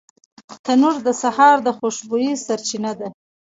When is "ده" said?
2.99-3.07